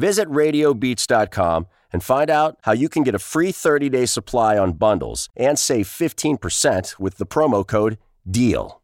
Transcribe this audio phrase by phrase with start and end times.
[0.00, 5.28] Visit radiobeats.com and find out how you can get a free 30-day supply on bundles
[5.36, 8.80] and save 15% with the promo code DEAL.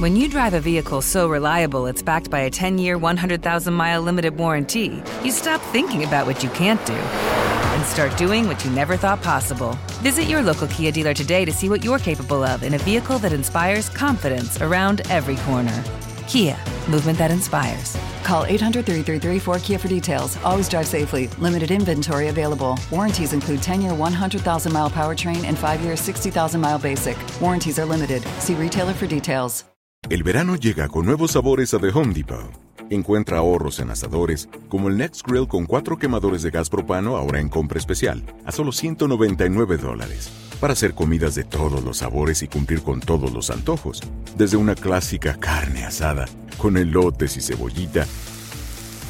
[0.00, 5.00] When you drive a vehicle so reliable it's backed by a 10-year, 100,000-mile limited warranty,
[5.22, 9.22] you stop thinking about what you can't do and start doing what you never thought
[9.22, 9.78] possible.
[10.02, 13.20] Visit your local Kia dealer today to see what you're capable of in a vehicle
[13.20, 15.84] that inspires confidence around every corner.
[16.26, 17.96] Kia, movement that inspires.
[18.28, 20.36] Call 800 333 4KIA for details.
[20.44, 21.28] Always drive safely.
[21.38, 22.78] Limited inventory available.
[22.90, 27.16] Warranties include 10 year 100,000 mile powertrain and 5 year 60,000 mile basic.
[27.40, 28.22] Warranties are limited.
[28.38, 29.64] See retailer for details.
[30.10, 32.52] El verano llega con nuevos sabores a The Home Depot.
[32.90, 37.40] Encuentra ahorros en asadores, como el Next Grill con cuatro quemadores de gas propano ahora
[37.40, 40.30] en compra especial, a solo 199 dólares.
[40.60, 44.02] Para hacer comidas de todos los sabores y cumplir con todos los antojos.
[44.36, 46.26] Desde una clásica carne asada,
[46.58, 48.06] con elotes y cebollita,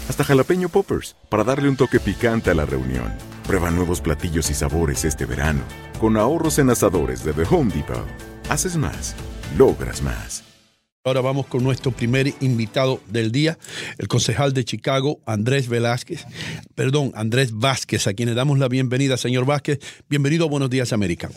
[0.08, 3.12] hasta jalapeño poppers, para darle un toque picante a la reunión.
[3.46, 5.60] Prueba nuevos platillos y sabores este verano,
[5.98, 8.06] con ahorros en asadores de The Home Depot.
[8.48, 9.16] Haces más,
[9.58, 10.44] logras más.
[11.04, 13.56] Ahora vamos con nuestro primer invitado del día,
[13.98, 16.26] el concejal de Chicago, Andrés Velázquez,
[16.74, 19.78] perdón, Andrés Vázquez, a quien le damos la bienvenida, señor Vázquez.
[20.10, 21.30] Bienvenido a Buenos Días América.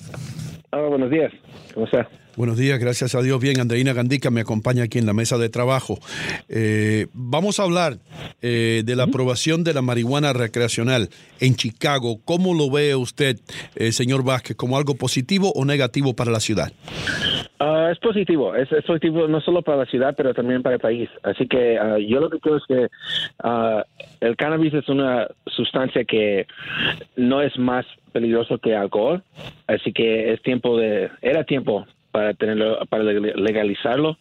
[0.72, 1.32] Ah, buenos días,
[1.74, 2.10] ¿cómo está?
[2.38, 3.42] Buenos días, gracias a Dios.
[3.42, 5.98] Bien, Andreina Gandica me acompaña aquí en la mesa de trabajo.
[6.48, 7.98] Eh, vamos a hablar
[8.42, 11.10] eh, de la aprobación de la marihuana recreacional
[11.42, 12.22] en Chicago.
[12.24, 13.36] ¿Cómo lo ve usted,
[13.76, 16.72] eh, señor Vázquez, como algo positivo o negativo para la ciudad?
[17.60, 20.82] Ah, es positivo, es, es positivo no solo para la ciudad, pero también para el
[20.82, 21.10] país.
[21.24, 22.88] Así que ah, yo lo que creo es que
[23.44, 23.84] ah,
[24.22, 26.48] el cannabis es una sustancia que
[27.18, 29.22] no es más peligroso que alcohol,
[29.68, 34.18] así que es tiempo de, era tiempo para tenerlo, para legalizarlo.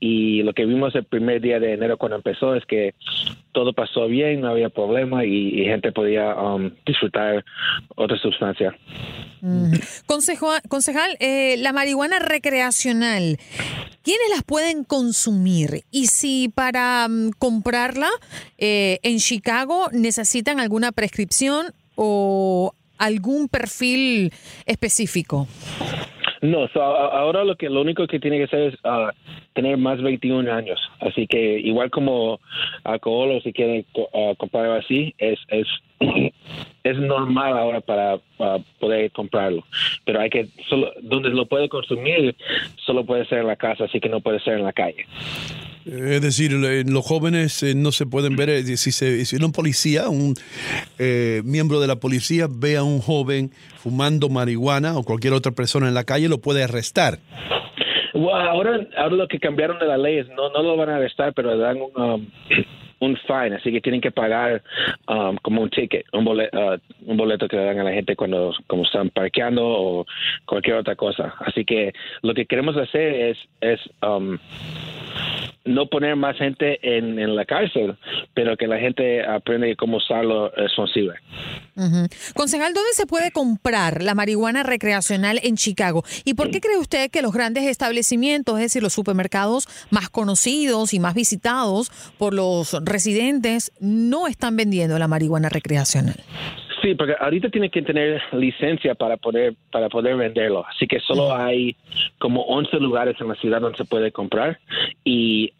[0.00, 2.94] Y lo que vimos el primer día de enero cuando empezó es que
[3.52, 7.44] todo pasó bien, no había problema y, gente podía um, disfrutar
[7.94, 8.76] otra sustancia.
[10.06, 13.38] Consejo, concejal, eh, la marihuana recreacional,
[14.02, 15.84] ¿quiénes las pueden consumir?
[15.90, 18.10] Y si para mm, comprarla
[18.58, 24.32] eh, en Chicago necesitan alguna prescripción o algún perfil
[24.66, 25.48] específico.
[26.46, 29.10] No, so, ahora lo que lo único que tiene que hacer es ah,
[29.54, 30.78] tener más de 21 años.
[31.00, 32.38] Así que igual como
[32.84, 33.84] alcohol o si quieren
[34.14, 35.66] ah, comprar así, es es
[36.84, 39.64] es normal ahora para ah, poder comprarlo.
[40.04, 42.36] Pero hay que solo donde lo puede consumir
[42.76, 45.04] solo puede ser en la casa, así que no puede ser en la calle.
[45.86, 50.08] Es decir, eh, los jóvenes eh, no se pueden ver, si, se, si un policía,
[50.08, 50.34] un
[50.98, 55.86] eh, miembro de la policía ve a un joven fumando marihuana o cualquier otra persona
[55.86, 57.18] en la calle, lo puede arrestar.
[58.14, 61.32] Ahora, ahora lo que cambiaron de la ley es no, no lo van a arrestar,
[61.34, 62.26] pero le dan un, um,
[62.98, 64.62] un fine, así que tienen que pagar
[65.06, 68.52] um, como un ticket, un boleto, un boleto que le dan a la gente cuando
[68.66, 70.06] como están parqueando o
[70.46, 71.34] cualquier otra cosa.
[71.40, 71.92] Así que
[72.22, 74.38] lo que queremos hacer es, es um,
[75.66, 77.96] no poner más gente en, en la cárcel,
[78.34, 81.14] pero que la gente aprenda cómo usarlo responsible.
[81.76, 82.06] Ujú.
[82.34, 86.04] Concejal, ¿dónde se puede comprar la marihuana recreacional en Chicago?
[86.24, 90.94] ¿Y por qué cree usted que los grandes establecimientos, es decir, los supermercados más conocidos
[90.94, 96.16] y más visitados por los residentes, no están vendiendo la marihuana recreacional?
[96.86, 100.64] Sí, porque ahorita tiene que tener licencia para poder para poder venderlo.
[100.68, 101.74] Así que solo hay
[102.20, 104.60] como 11 lugares en la ciudad donde se puede comprar.
[105.02, 105.50] Y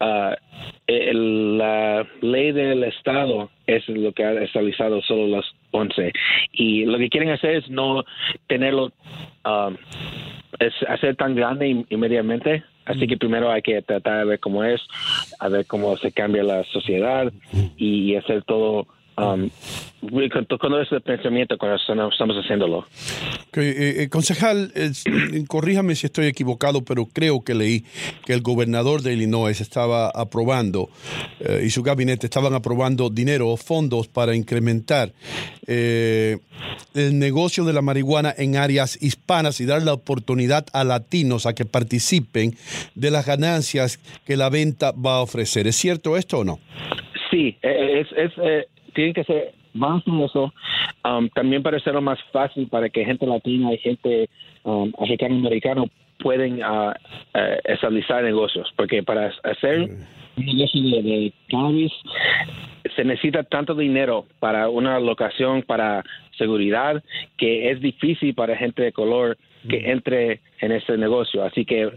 [0.87, 6.13] el- la ley del estado es lo que ha estabilizado solo los 11
[6.53, 8.05] y lo que quieren hacer es no
[8.47, 8.93] tenerlo
[9.43, 9.71] ah,
[10.59, 12.63] es hacer tan grande in- inmediatamente.
[12.85, 14.79] Así que primero hay que tratar de ver cómo es,
[15.39, 17.33] a ver cómo se cambia la sociedad
[17.75, 19.49] y hacer todo um,
[20.59, 22.85] con, ese pensamiento cuando estamos haciéndolo.
[23.55, 24.71] Eh, eh, concejal,
[25.47, 27.83] corríjame si estoy equivocado, pero creo que leí
[28.25, 30.89] que el gobernador de Illinois estaba aprobando
[31.39, 35.11] eh, y su gabinete estaban aprobando dinero o fondos para incrementar
[35.67, 36.39] el
[37.19, 41.65] negocio de la marihuana en áreas hispanas y dar la oportunidad a latinos a que
[41.65, 42.53] participen
[42.95, 45.67] de las ganancias que la venta va a ofrecer.
[45.67, 46.59] ¿Es cierto esto o no?
[47.29, 48.31] Sí, es, es
[48.97, 50.51] tiene que ser más eso,
[51.05, 54.27] um, también para hacerlo más fácil para que gente latina y gente
[54.63, 55.85] um, africano-americano
[56.17, 56.93] pueden uh, uh,
[57.65, 59.81] establecer negocios, porque para hacer
[60.35, 61.93] un negocio de, cannabis
[62.95, 66.03] se necesita tanto dinero para una locación, para
[66.35, 67.03] seguridad,
[67.37, 69.37] que es difícil para gente de color
[69.69, 71.43] que entre en este negocio.
[71.43, 71.91] Así que uh,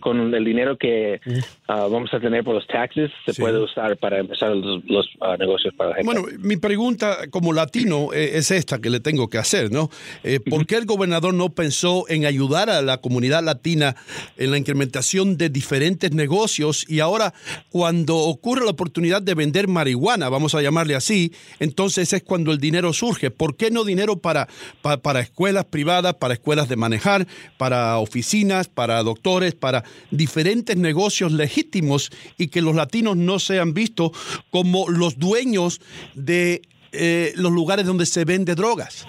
[0.00, 4.18] con el dinero que uh, vamos a tener por los taxes se puede usar para
[4.18, 6.06] empezar los, uh, negocios para la gente.
[6.06, 9.90] Bueno, mi pregunta como latino eh, es esta que le tengo que hacer, ¿no?
[10.22, 13.96] Eh, ¿Por qué el gobernador no pensó en ayudar a la comunidad latina
[14.36, 17.34] en la incrementación de diferentes negocios y ahora
[17.70, 22.58] cuando ocurre la oportunidad de vender marihuana, vamos a llamarle así, entonces es cuando el
[22.58, 23.30] dinero surge.
[23.30, 24.48] ¿Por qué no dinero para,
[24.82, 27.26] para, para escuelas privadas, para escuelas de manejar,
[27.58, 34.10] para oficinas, para doctores, para diferentes negocios legítimos y que los latinos no sean vistos
[34.50, 35.80] como los dueños
[36.14, 36.62] de
[36.92, 39.06] eh, los lugares donde se vende drogas?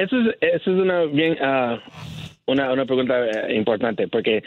[0.00, 1.78] Eso es, una bien ah,
[2.46, 4.42] una, una pregunta eh, importante porque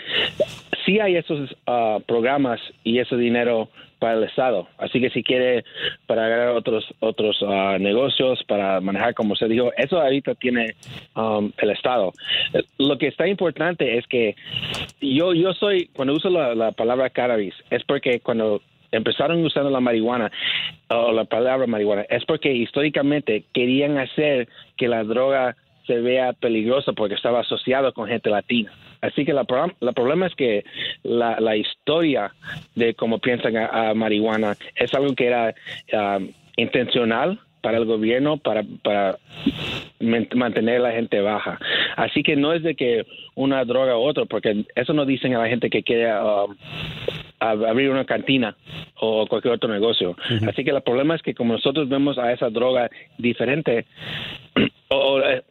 [0.86, 3.70] sí hay esos ah, programas y ese dinero
[4.00, 4.68] para el Estado.
[4.78, 5.64] Así que si quiere
[6.08, 10.76] para agarrar otros otros uh, negocios, para manejar, como se dijo, eso ahorita tiene
[11.16, 12.14] um, el Estado.
[12.78, 14.36] Lo que está importante es que
[15.02, 18.62] yo, yo soy, cuando uso la, palabra cannabis, es porque cuando
[18.92, 20.32] empezaron usando la marihuana
[20.90, 24.48] o la palabra marihuana, es porque históricamente querían hacer
[24.78, 25.56] que la droga
[25.88, 28.72] se vea peligrosa porque estaba asociado con gente latina.
[29.06, 29.46] Así que la,
[29.80, 30.64] la problema es que
[31.04, 32.34] la, la, historia
[32.76, 35.54] de cómo piensan a, marihuana es algo que era
[35.94, 39.18] um, intencional para el gobierno para, para
[40.00, 41.58] mantener a la gente baja.
[41.96, 45.40] Así que no es de que una droga u otra, porque eso no dicen a
[45.40, 46.56] la gente que quiere um,
[47.40, 48.56] abrir una cantina
[49.00, 50.16] o cualquier otro negocio.
[50.48, 53.86] Así que el problema es que como nosotros vemos a esa droga diferente,
[54.90, 55.44] o, eh,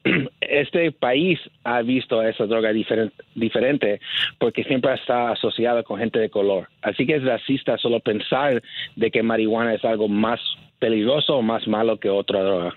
[0.61, 4.01] este país ha visto a esa droga diferente,
[4.39, 6.69] porque siempre está asociada con gente de color.
[6.83, 8.63] Así que es racista solo pensar
[8.97, 10.41] de que marihuana es algo más
[10.85, 12.75] peligroso o más malo que otra droga.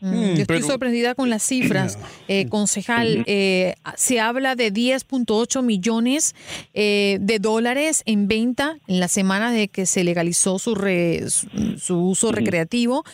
[0.00, 1.96] Mm, mm, estoy sorprendida con las cifras,
[2.28, 3.22] eh, concejal.
[3.26, 6.34] Eh, se habla de 10.8 millones
[6.74, 10.74] eh, de dólares en venta en la semana de que se legalizó su,
[11.78, 13.04] su uso recreativo.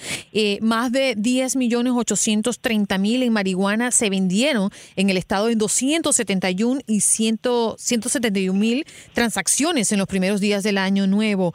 [0.62, 6.80] más de 10 millones 830 mil en marihuana se vendieron en el estado en 271
[6.86, 7.40] y 100,
[7.76, 11.52] 171 mil transacciones en los primeros días del año nuevo.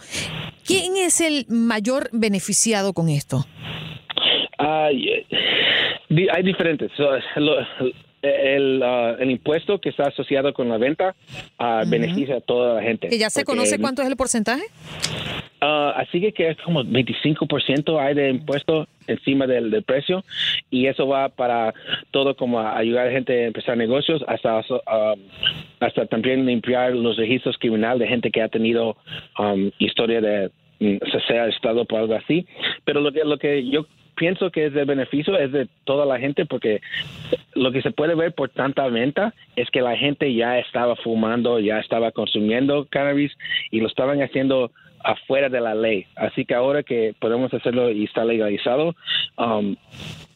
[0.68, 2.10] ¿Quién es el mayor
[2.68, 3.46] beneficiado con esto?
[4.60, 6.92] hay diferentes.
[8.24, 11.16] el, uh, el, impuesto que está asociado con la venta
[11.60, 13.10] uh, beneficia a toda la gente.
[13.10, 14.64] ¿Que ya se conoce cuánto es el porcentaje?
[15.62, 20.24] Uh, así que, que es como 25% hay de impuesto encima del, del, precio
[20.70, 21.74] y eso va para
[22.12, 25.20] todo como ayudar a gente a empezar negocios hasta um,
[25.80, 28.98] hasta también limpiar los registros criminales de gente que ha tenido
[29.40, 32.46] um, historia de se sea estado por algo así.
[32.86, 33.86] Pero lo que lo que yo
[34.18, 36.82] pienso que es de beneficio es de toda la gente porque
[37.54, 41.60] lo que se puede ver por tanta venta es que la gente ya estaba fumando,
[41.60, 43.32] ya estaba consumiendo cannabis
[43.72, 44.72] y lo estaban haciendo
[45.04, 46.06] afuera de la ley.
[46.16, 48.96] Así que ahora que podemos hacerlo y está legalizado,
[49.38, 49.76] um,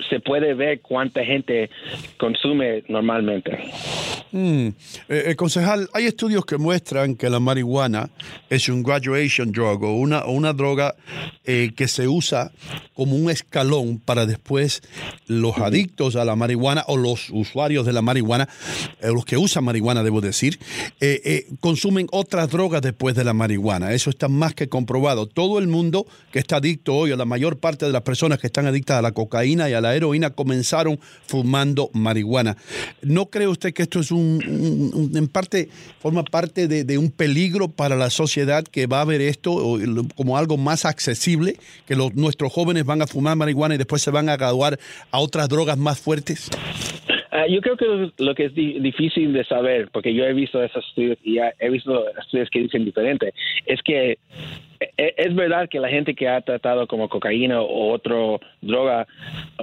[0.10, 1.70] se puede ver cuánta gente
[2.18, 3.58] consume normalmente.
[4.32, 4.68] Mm.
[4.68, 8.10] Eh, eh, concejal, hay estudios que muestran que la marihuana
[8.50, 10.96] es un graduation drug o una, una droga
[11.45, 12.51] eh, que se usa
[12.93, 14.81] como un escalón para después
[15.27, 18.48] los adictos a la marihuana o los usuarios de la marihuana,
[19.01, 20.60] los que usan marihuana, debo decir,
[21.60, 23.93] consumen otras drogas después de la marihuana.
[23.93, 25.27] Eso está más que comprobado.
[25.27, 28.48] Todo el mundo que está adicto hoy, o la mayor parte de las personas que
[28.48, 32.57] están adictas a la cocaína y a la heroína, comenzaron fumando marihuana.
[33.01, 35.69] ¿No cree usted que esto es un, en parte,
[36.00, 39.79] forma parte de, un peligro para la sociedad que va a ver esto
[40.15, 41.30] como algo más accesible,
[41.85, 44.77] que nuestros jóvenes van a fumar marihuana y después se van a graduar
[45.11, 46.50] a otras drogas más fuertes?
[47.33, 50.85] Ah, yo creo que lo que es difícil de saber, porque yo he visto esos
[50.85, 53.33] estudios y he visto estudios que dicen diferente,
[53.65, 54.17] es que
[54.81, 58.15] e, e, es verdad que la gente que ha tratado como cocaína o otra
[58.61, 59.07] droga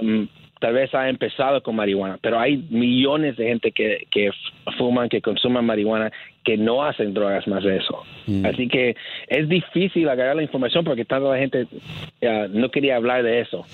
[0.01, 0.27] um,
[0.59, 4.29] tal vez ha empezado con marihuana, pero hay millones de gente que, que
[4.77, 6.11] fuman, que consuman marihuana,
[6.43, 8.03] que no hacen drogas más de eso.
[8.27, 8.45] Mm.
[8.45, 8.95] Así que
[9.27, 11.65] es difícil agarrar la información porque tanta la gente
[12.51, 13.65] no quería hablar de eso.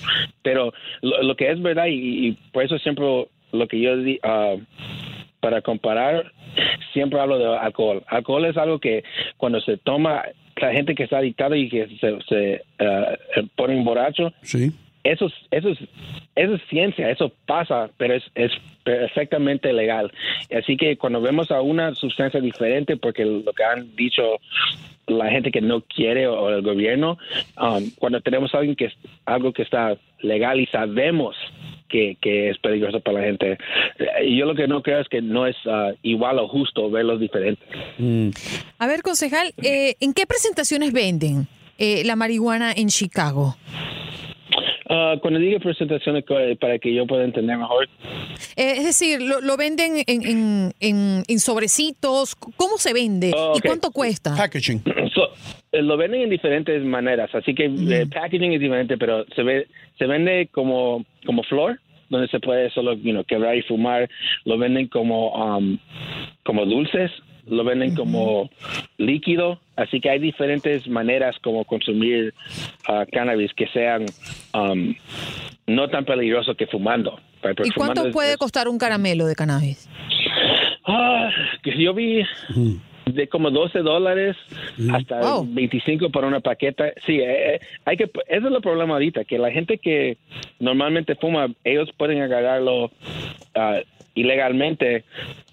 [0.43, 4.61] Pero lo, que es verdad, y, por eso siempre lo que yo di, uh,
[5.39, 6.31] para comparar,
[6.93, 8.03] siempre hablo de alcohol.
[8.07, 9.03] Alcohol es algo que
[9.37, 10.23] cuando se toma,
[10.57, 14.71] la gente que está adictada y que se, se uh, pone borracho, sí
[15.05, 15.79] eso, eso, es,
[16.35, 18.51] eso es ciencia, eso pasa, pero es, es
[18.83, 20.11] perfectamente legal.
[20.55, 24.39] Así que cuando vemos a una sustancia diferente, porque lo que han dicho
[25.07, 27.17] la gente que no quiere o el gobierno,
[27.61, 28.91] um, cuando tenemos alguien que,
[29.25, 31.35] algo que está legal y sabemos
[31.87, 33.57] que, que, es peligroso para la gente.
[33.99, 37.19] Eh, yo lo que no creo es que no es uh, igual o justo verlos
[37.19, 37.67] diferentes.
[37.99, 38.29] Mm.
[38.79, 41.47] A ver, concejal, eh, ¿en qué presentaciones venden
[41.77, 43.55] eh, la marihuana en Chicago?
[44.87, 46.23] Uh, cuando diga presentaciones,
[46.59, 47.87] para que yo pueda entender mejor.
[48.55, 52.35] Eh, es decir, lo, venden en, en, en, sobrecitos.
[52.35, 53.33] ¿Cómo se vende?
[53.55, 54.35] ¿Y cuánto cuesta?
[54.35, 54.83] Packaging.
[55.71, 59.67] Eh, lo venden en diferentes maneras, así que el packaging es diferente, pero se ve
[59.97, 64.07] se vende como como flor donde se puede solo you quebrar y fumar.
[64.45, 65.77] Lo venden como um,
[66.43, 67.11] como dulces
[67.47, 68.49] lo venden como
[68.97, 72.33] líquido, así que hay diferentes maneras como consumir
[72.89, 74.05] uh, cannabis que sean
[74.53, 74.93] um,
[75.67, 77.19] no tan peligroso que fumando.
[77.63, 79.87] ¿Y cuánto puede costar un caramelo de cannabis?
[80.87, 81.29] Ah,
[81.63, 82.23] que yo vi
[83.05, 84.35] de como 12 dólares
[84.91, 86.91] hasta 25 por una paqueta.
[87.05, 90.17] Sí, eh, eh, hay que, ese es el problema ahorita, que la gente que
[90.59, 92.91] normalmente fuma, ellos pueden agarrarlo
[93.55, 93.81] uh,
[94.15, 95.03] ilegalmente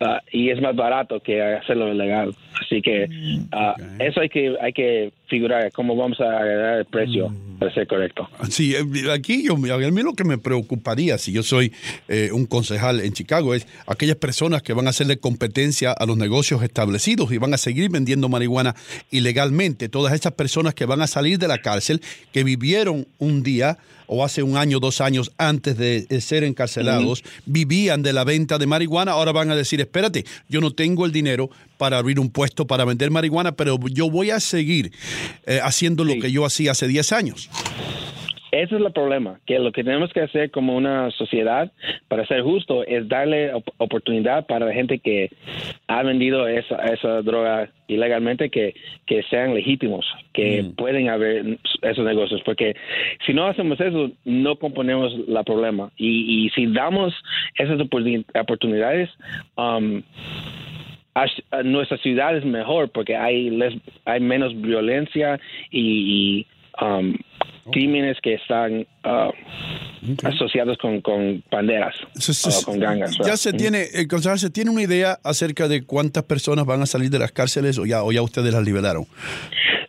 [0.00, 2.35] uh, y es más barato que hacerlo legal.
[2.61, 3.09] Así que
[3.52, 7.58] uh, eso hay que hay que figurar cómo vamos a agarrar el precio mm.
[7.58, 8.28] para ser correcto.
[8.50, 11.72] Sí, eh, aquí yo, a mí lo que me preocuparía si yo soy
[12.08, 16.18] eh, un concejal en Chicago es aquellas personas que van a hacerle competencia a los
[16.18, 18.76] negocios establecidos y van a seguir vendiendo marihuana
[19.10, 19.88] ilegalmente.
[19.88, 24.22] Todas esas personas que van a salir de la cárcel, que vivieron un día o
[24.26, 29.12] hace un año, dos años antes de ser encarcelados, vivían de la venta de marihuana,
[29.12, 31.48] ahora van a decir, espérate, yo no tengo el dinero
[31.78, 34.92] para abrir un puesto para vender marihuana, pero yo voy a seguir
[35.47, 37.50] eh, haciendo lo que yo hacía hace 10 años.
[38.52, 41.73] Ese es el problema, que lo que tenemos que hacer como una sociedad,
[42.09, 45.31] para ser justo, es darle oportunidad para la gente que
[45.88, 48.75] ha vendido esa, esa droga ilegalmente que,
[49.07, 50.75] que sean legítimos, que mm.
[50.75, 52.76] pueden haber esos negocios, porque
[53.25, 55.91] si no hacemos eso, no componemos la problema.
[55.97, 57.14] Y, y si damos
[57.57, 59.09] esas oportunidades,
[59.57, 60.02] um,
[61.64, 63.50] nuestra ciudad es mejor porque hay,
[64.04, 65.38] hay menos violencia
[65.71, 66.47] y,
[66.81, 67.14] um,
[67.71, 71.95] crímenes que están uh, asociados con, con banderas
[72.45, 73.16] o con gangas.
[73.25, 76.87] Ya se tiene, el eh, se tiene una idea acerca de cuántas personas van a
[76.87, 79.04] salir de las cárceles o ya, o ya ustedes las liberaron.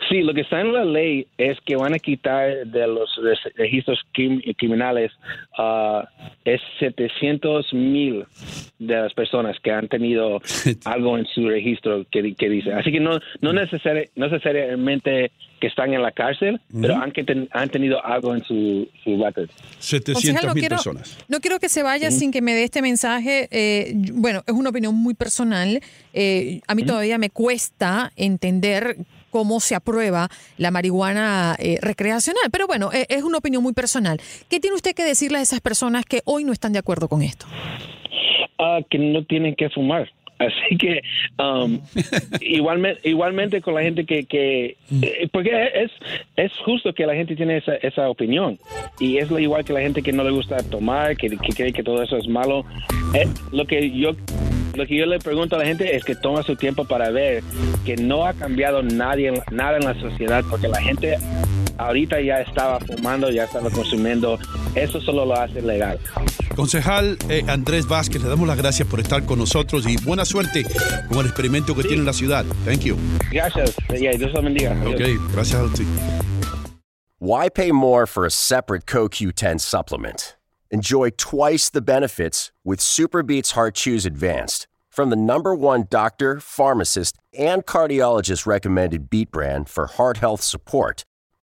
[0.09, 3.09] Sí, lo que está en la ley es que van a quitar de los
[3.55, 5.11] registros criminales
[5.57, 6.01] uh,
[6.45, 8.23] es 700 mil
[8.79, 10.41] de las personas que han tenido
[10.85, 12.73] algo en su registro que, que dice.
[12.73, 18.05] Así que no, no, necesariamente que están en la cárcel, pero han, que han tenido
[18.05, 19.49] algo en su, su record.
[19.79, 21.17] 700 mil personas.
[21.29, 23.47] No quiero que se vaya sin que me dé este mensaje.
[23.49, 25.79] Eh, bueno, es una opinión muy personal.
[26.13, 28.97] Eh, a mí todavía me cuesta entender
[29.33, 32.51] cómo se aprueba la marihuana eh, recreacional.
[32.51, 34.21] Pero bueno, eh, es una opinión muy personal.
[34.47, 37.23] ¿Qué tiene usted que decirle a esas personas que hoy no están de acuerdo con
[37.23, 37.47] esto?
[38.65, 40.09] Ah, que no tienen que fumar.
[40.39, 41.01] Así que
[41.37, 41.81] um,
[42.41, 45.91] igualmente, igualmente con la gente que, que eh, porque es,
[46.37, 48.57] es justo que la gente tiene esa, esa opinión
[49.01, 51.83] y es igual que la gente que no le gusta tomar, que, que cree que
[51.83, 52.65] todo eso es malo.
[53.51, 54.11] lo que yo
[54.75, 57.43] lo que yo le pregunto a la gente es que toma su tiempo para ver
[57.85, 61.17] que no ha cambiado nadie, nada en la sociedad, porque la gente
[61.77, 64.39] ahorita ya estaba fumando, ya estaba consumiendo.
[64.75, 65.99] Eso solo lo hace legal.
[66.55, 70.65] Concejal eh, Andrés Vázquez, le damos las gracias por estar con nosotros y buena suerte
[71.09, 72.45] con el experimento que tiene en la ciudad.
[72.65, 72.97] Thank you.
[73.31, 73.75] Gracias.
[73.89, 74.71] Dios lo bendiga.
[74.85, 75.01] Ok,
[75.33, 75.85] gracias a usted.
[77.19, 80.35] Why pay more for a separate CoQ10 supplement?
[80.69, 87.17] Enjoy twice the benefits with SuperBeats Heart Chews Advanced from the number one doctor, pharmacist,
[87.37, 91.03] and cardiologist recommended beat brand for heart health support.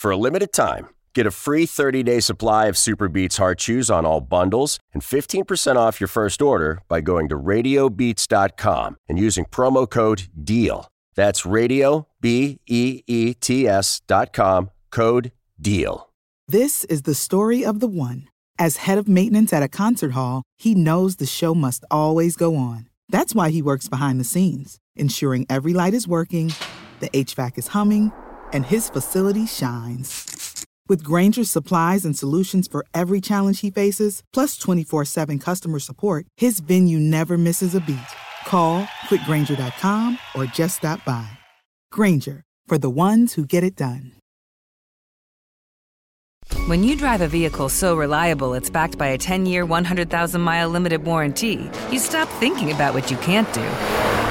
[0.00, 3.90] For a limited time, get a free 30 day supply of Super Beats Heart Chews
[3.90, 9.44] on all bundles and 15% off your first order by going to radiobeats.com and using
[9.44, 10.88] promo code DEAL.
[11.16, 16.08] That's radio, B E E T S dot com, code DEAL.
[16.48, 18.26] This is the story of the one.
[18.58, 22.56] As head of maintenance at a concert hall, he knows the show must always go
[22.56, 22.88] on.
[23.10, 26.54] That's why he works behind the scenes, ensuring every light is working,
[27.00, 28.12] the HVAC is humming,
[28.52, 30.66] and his facility shines.
[30.88, 36.26] With Granger's supplies and solutions for every challenge he faces, plus 24 7 customer support,
[36.36, 38.12] his venue never misses a beat.
[38.44, 41.28] Call quickgranger.com or just stop by.
[41.92, 44.12] Granger, for the ones who get it done.
[46.66, 50.68] When you drive a vehicle so reliable it's backed by a 10 year, 100,000 mile
[50.68, 54.19] limited warranty, you stop thinking about what you can't do